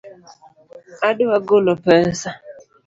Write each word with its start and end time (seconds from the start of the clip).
Adwa 1.09 1.37
golo 1.47 1.73
pesa 1.85 2.29